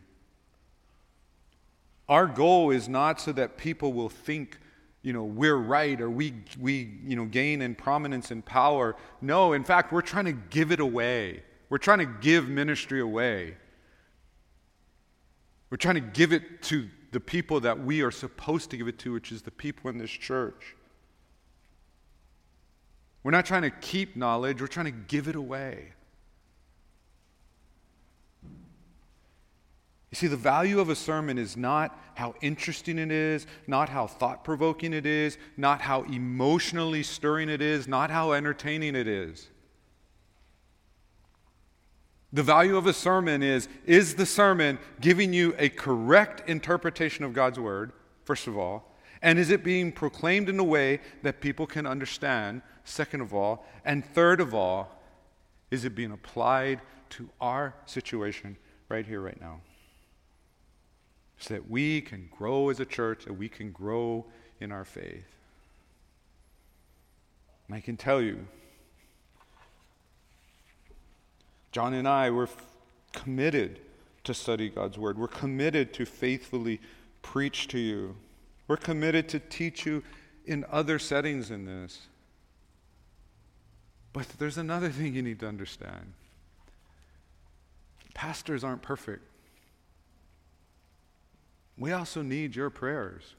[2.09, 4.57] Our goal is not so that people will think,
[5.01, 8.97] you know, we're right or we, we you know, gain in prominence and power.
[9.21, 11.41] No, in fact, we're trying to give it away.
[11.69, 13.55] We're trying to give ministry away.
[15.69, 18.99] We're trying to give it to the people that we are supposed to give it
[18.99, 20.75] to, which is the people in this church.
[23.23, 25.93] We're not trying to keep knowledge, we're trying to give it away.
[30.13, 34.05] You see, the value of a sermon is not how interesting it is, not how
[34.05, 39.49] thought provoking it is, not how emotionally stirring it is, not how entertaining it is.
[42.31, 47.33] The value of a sermon is is the sermon giving you a correct interpretation of
[47.33, 47.91] God's word,
[48.23, 48.95] first of all?
[49.23, 53.65] And is it being proclaimed in a way that people can understand, second of all?
[53.83, 54.91] And third of all,
[55.71, 58.57] is it being applied to our situation
[58.89, 59.61] right here, right now?
[61.43, 64.23] So that we can grow as a church, that we can grow
[64.61, 65.27] in our faith.
[67.67, 68.47] And I can tell you,
[71.73, 72.47] John and I were
[73.11, 73.81] committed
[74.23, 75.17] to study God's Word.
[75.17, 76.79] We're committed to faithfully
[77.21, 78.15] preach to you.
[78.69, 80.01] We're committed to teach you
[80.45, 82.07] in other settings in this.
[84.13, 86.13] But there's another thing you need to understand
[88.13, 89.27] pastors aren't perfect.
[91.77, 93.35] We also need your prayers.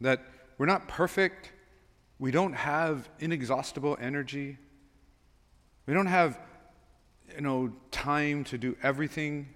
[0.00, 0.22] That
[0.58, 1.52] we're not perfect.
[2.18, 4.58] We don't have inexhaustible energy.
[5.86, 6.38] We don't have,
[7.34, 9.48] you know, time to do everything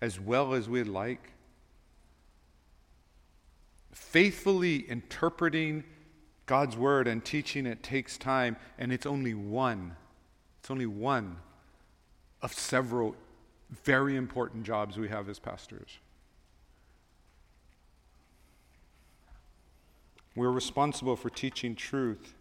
[0.00, 1.32] as well as we'd like.
[3.92, 5.84] Faithfully interpreting
[6.46, 9.96] God's word and teaching it takes time, and it's only one.
[10.60, 11.38] It's only one
[12.40, 13.16] of several
[13.70, 15.98] very important jobs we have as pastors.
[20.34, 22.34] We're responsible for teaching truth.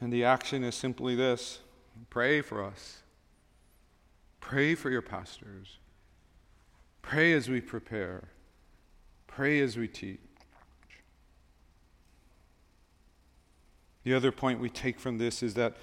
[0.00, 1.60] And the action is simply this
[2.10, 3.02] pray for us.
[4.40, 5.78] Pray for your pastors.
[7.02, 8.28] Pray as we prepare.
[9.26, 10.18] Pray as we teach.
[14.04, 15.76] The other point we take from this is that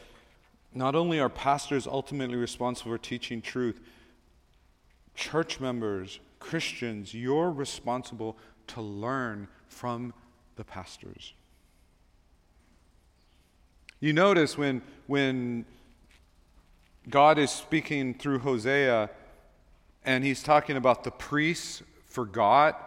[0.74, 3.80] not only are pastors ultimately responsible for teaching truth,
[5.16, 10.14] church members, Christians, you're responsible to learn from
[10.56, 11.34] the pastors.
[14.00, 15.66] You notice when, when
[17.10, 19.10] God is speaking through Hosea,
[20.06, 22.86] and he's talking about the priests forgot.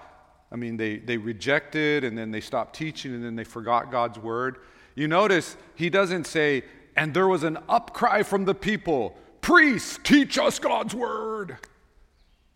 [0.50, 4.18] I mean, they, they rejected, and then they stopped teaching, and then they forgot God's
[4.18, 4.58] word.
[4.94, 6.64] You notice he doesn't say,
[6.96, 11.58] and there was an upcry from the people Priests, teach us God's word.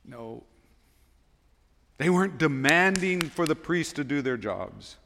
[0.05, 0.45] No.
[1.99, 4.97] They weren't demanding for the priests to do their jobs.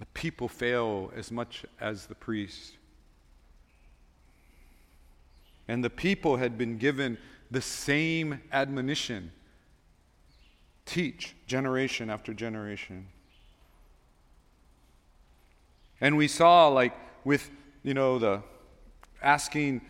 [0.00, 2.72] The people fail as much as the priests.
[5.68, 7.18] And the people had been given
[7.50, 9.30] the same admonition
[10.86, 13.08] teach generation after generation.
[16.00, 17.50] And we saw, like, with,
[17.82, 18.42] you know, the
[19.22, 19.80] asking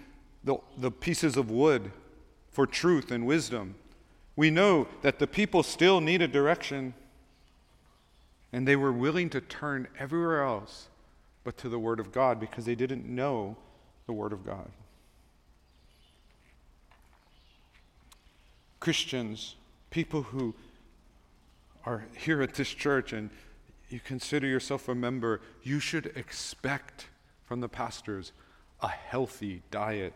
[0.45, 1.91] the, the pieces of wood
[2.53, 3.75] for truth and wisdom,
[4.37, 6.95] we know that the people still needed direction,
[8.53, 10.89] and they were willing to turn everywhere else
[11.43, 13.57] but to the Word of God because they didn't know
[14.07, 14.71] the Word of God.
[18.81, 19.57] Christians,
[19.91, 20.55] people who
[21.87, 23.31] are here at this church and
[23.95, 27.07] you consider yourself a member, you should expect
[27.45, 28.33] from the pastors
[28.81, 30.13] a healthy diet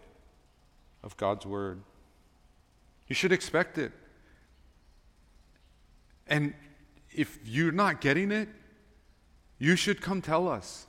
[1.05, 1.81] of God's Word.
[3.07, 3.93] You should expect it.
[6.27, 6.55] And
[7.13, 8.49] if you're not getting it,
[9.61, 10.89] you should come tell us.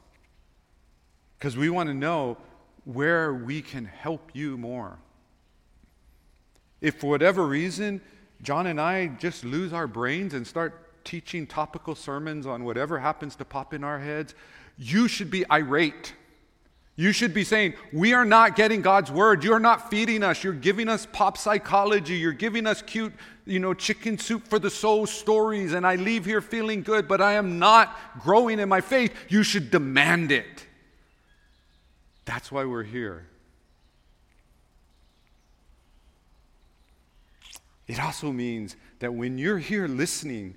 [1.38, 2.38] Because we want to know
[2.86, 4.98] where we can help you more.
[6.82, 8.02] If for whatever reason,
[8.42, 13.36] John and I just lose our brains and start teaching topical sermons on whatever happens
[13.38, 14.36] to pop in our heads,
[14.78, 16.14] you should be irate.
[16.96, 19.44] You should be saying, We are not getting God's word.
[19.44, 20.44] You're not feeding us.
[20.44, 22.16] You're giving us pop psychology.
[22.16, 23.14] You're giving us cute,
[23.46, 25.72] you know, chicken soup for the soul stories.
[25.72, 29.14] And I leave here feeling good, but I am not growing in my faith.
[29.30, 30.66] You should demand it.
[32.26, 33.26] That's why we're here.
[37.88, 40.56] It also means that when you're here listening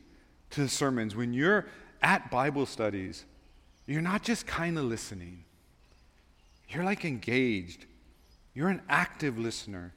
[0.53, 1.67] to the sermons, when you're
[2.03, 3.25] at Bible studies,
[3.87, 5.45] you're not just kind of listening,
[6.69, 7.87] you're like engaged.
[8.55, 9.93] You're an active listener.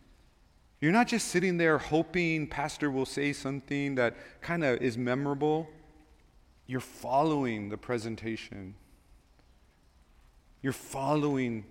[0.79, 5.67] You're not just sitting there hoping pastor will say something that kind of is memorable.
[6.67, 8.75] You're following the presentation.
[10.61, 11.65] You're following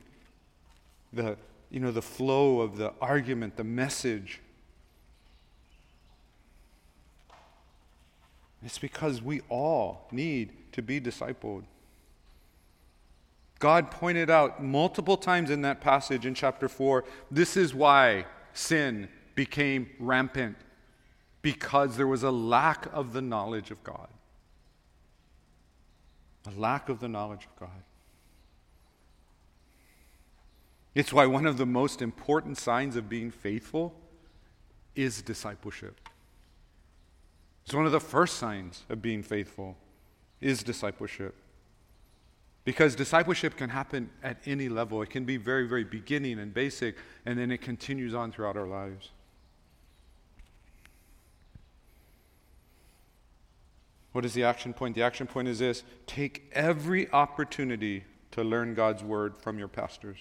[1.13, 1.37] the,
[1.71, 4.41] you know, the flow of the argument, the message.
[8.65, 11.65] It's because we all need to be discipled.
[13.59, 19.09] God pointed out multiple times in that passage in chapter 4 this is why sin
[19.35, 20.57] became rampant,
[21.43, 24.09] because there was a lack of the knowledge of God.
[26.47, 27.83] A lack of the knowledge of God.
[30.95, 33.95] It's why one of the most important signs of being faithful
[34.95, 36.01] is discipleship.
[37.65, 39.77] It's one of the first signs of being faithful
[40.41, 41.35] is discipleship.
[42.65, 45.03] Because discipleship can happen at any level.
[45.03, 46.97] It can be very, very beginning and basic,
[47.27, 49.11] and then it continues on throughout our lives.
[54.13, 54.95] What is the action point?
[54.95, 60.19] The action point is this take every opportunity to learn God's word from your pastors.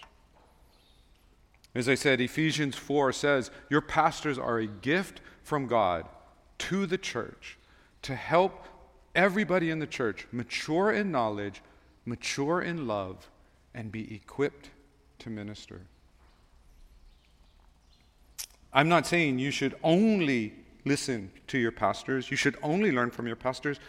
[1.75, 6.07] As I said, Ephesians 4 says, Your pastors are a gift from God
[6.69, 7.57] to the church
[8.03, 8.65] to help
[9.15, 11.61] everybody in the church mature in knowledge,
[12.05, 13.29] mature in love,
[13.73, 14.69] and be equipped
[15.19, 15.81] to minister.
[18.71, 20.53] I'm not saying you should only
[20.85, 23.79] listen to your pastors, you should only learn from your pastors.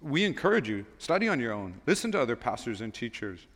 [0.00, 3.46] We encourage you, study on your own, listen to other pastors and teachers.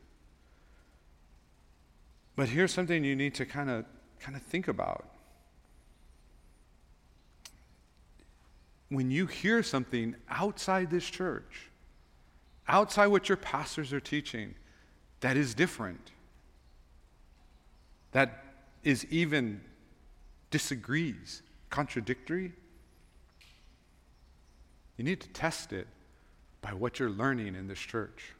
[2.34, 3.84] But here's something you need to kind of
[4.18, 5.11] kind of think about.
[8.92, 11.70] When you hear something outside this church,
[12.68, 14.54] outside what your pastors are teaching,
[15.20, 16.10] that is different,
[18.10, 18.44] that
[18.84, 19.62] is even
[20.50, 21.40] disagrees,
[21.70, 22.52] contradictory,
[24.98, 25.86] you need to test it
[26.60, 28.34] by what you're learning in this church.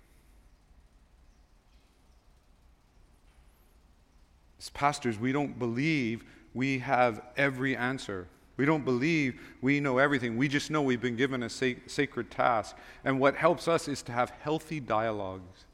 [4.58, 8.28] As pastors, we don't believe we have every answer.
[8.56, 10.36] We don't believe we know everything.
[10.36, 12.76] We just know we've been given a sac- sacred task.
[13.04, 15.64] And what helps us is to have healthy dialogues.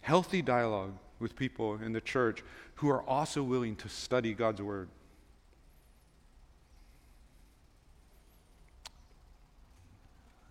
[0.00, 2.42] Healthy dialogue with people in the church
[2.76, 4.88] who are also willing to study God's Word.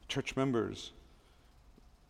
[0.08, 0.92] Church members,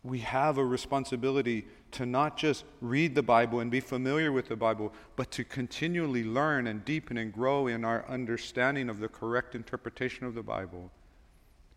[0.02, 4.56] we have a responsibility to not just read the Bible and be familiar with the
[4.56, 9.54] Bible, but to continually learn and deepen and grow in our understanding of the correct
[9.54, 10.90] interpretation of the Bible,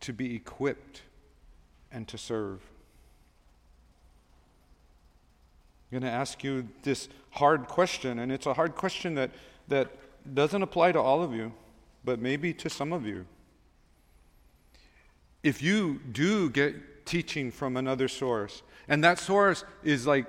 [0.02, 1.02] to be equipped
[1.92, 2.62] and to serve.
[5.92, 9.32] I'm going to ask you this hard question, and it's a hard question that,
[9.68, 9.92] that
[10.34, 11.54] doesn't apply to all of you,
[12.04, 13.26] but maybe to some of you.
[15.44, 18.62] If you do get teaching from another source.
[18.88, 20.26] And that source is like,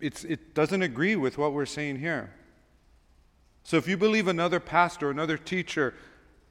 [0.00, 2.32] it doesn't agree with what we're saying here.
[3.64, 5.94] So if you believe another pastor, another teacher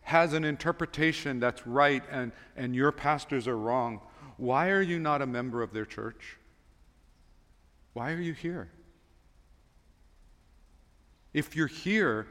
[0.01, 4.01] has an interpretation that's right and, and your pastors are wrong,
[4.37, 6.37] why are you not a member of their church?
[7.93, 8.69] Why are you here?
[11.33, 12.27] If you're here,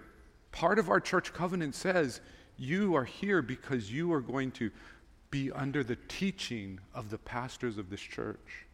[0.52, 2.20] part of our church covenant says
[2.56, 4.70] you are here because you are going to
[5.30, 8.65] be under the teaching of the pastors of this church.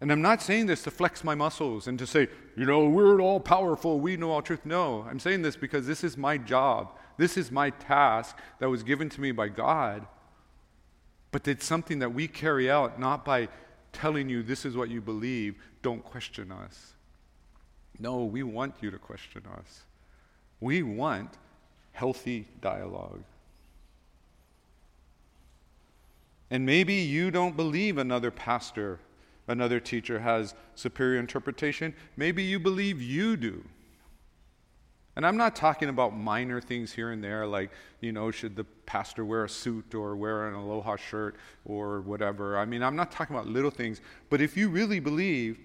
[0.00, 3.20] And I'm not saying this to flex my muscles and to say, you know, we're
[3.20, 4.66] all powerful, we know all truth.
[4.66, 6.98] No, I'm saying this because this is my job.
[7.16, 10.06] This is my task that was given to me by God.
[11.30, 13.48] But it's something that we carry out not by
[13.92, 16.92] telling you this is what you believe, don't question us.
[17.98, 19.84] No, we want you to question us.
[20.60, 21.38] We want
[21.92, 23.22] healthy dialogue.
[26.50, 29.00] And maybe you don't believe another pastor,
[29.48, 31.94] another teacher has superior interpretation.
[32.16, 33.64] Maybe you believe you do.
[35.16, 37.70] And I'm not talking about minor things here and there, like,
[38.00, 42.58] you know, should the pastor wear a suit or wear an aloha shirt or whatever.
[42.58, 44.00] I mean, I'm not talking about little things.
[44.28, 45.58] But if you really believe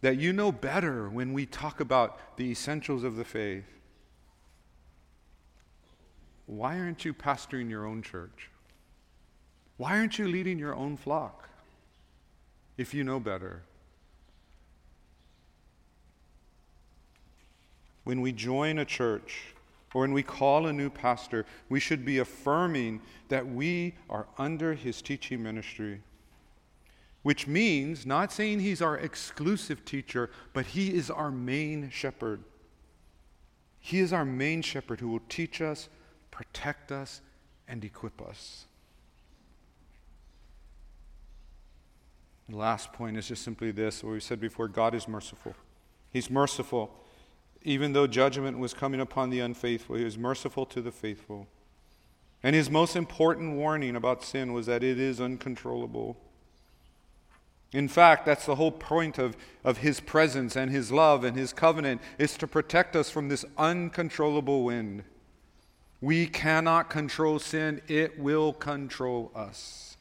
[0.00, 3.66] that you know better when we talk about the essentials of the faith,
[6.46, 8.50] why aren't you pastoring your own church?
[9.76, 11.50] Why aren't you leading your own flock
[12.76, 13.62] if you know better?
[18.04, 19.54] When we join a church
[19.94, 24.74] or when we call a new pastor, we should be affirming that we are under
[24.74, 26.02] his teaching ministry.
[27.22, 32.44] Which means not saying he's our exclusive teacher, but he is our main shepherd.
[33.80, 35.88] He is our main shepherd who will teach us,
[36.30, 37.20] protect us,
[37.66, 38.66] and equip us.
[42.48, 45.54] The last point is just simply this what we said before God is merciful.
[46.10, 46.94] He's merciful.
[47.62, 51.48] Even though judgment was coming upon the unfaithful, He was merciful to the faithful.
[52.42, 56.16] And His most important warning about sin was that it is uncontrollable.
[57.72, 61.52] In fact, that's the whole point of, of His presence and His love and His
[61.52, 65.02] covenant is to protect us from this uncontrollable wind.
[66.00, 69.95] We cannot control sin, it will control us.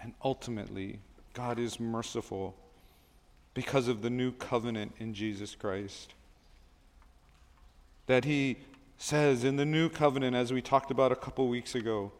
[0.00, 1.00] And ultimately,
[1.34, 2.56] God is merciful
[3.54, 6.14] because of the new covenant in Jesus Christ.
[8.06, 8.58] That He
[8.96, 12.12] says in the new covenant, as we talked about a couple weeks ago,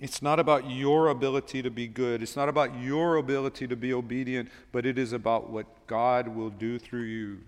[0.00, 2.22] it's not about your ability to be good.
[2.22, 6.48] It's not about your ability to be obedient, but it is about what God will
[6.48, 7.40] do through you,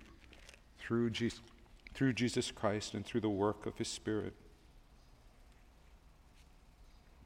[0.77, 1.41] through Jesus,
[1.93, 4.33] through Jesus Christ, and through the work of His Spirit.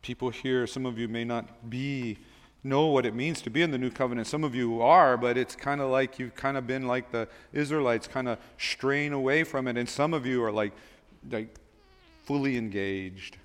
[0.08, 2.18] People here, some of you may not be
[2.64, 4.26] know what it means to be in the new covenant.
[4.26, 7.28] Some of you are, but it's kind of like you've kind of been like the
[7.52, 9.76] Israelites, kind of straying away from it.
[9.76, 10.72] And some of you are like,
[11.30, 11.54] like
[12.24, 13.36] fully engaged.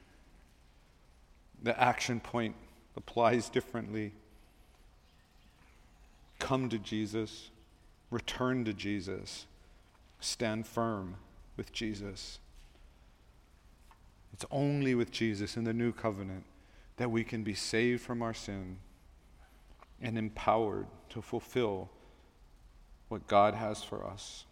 [1.65, 2.55] The action point
[2.97, 4.13] applies differently.
[6.39, 7.51] Come to Jesus,
[8.09, 9.47] return to Jesus,
[10.21, 11.17] stand firm
[11.57, 12.39] with Jesus.
[14.33, 16.45] It's only with Jesus in the new covenant
[17.03, 18.79] that we can be saved from our sin
[20.01, 21.91] and empowered to fulfill
[23.09, 24.45] what God has for us.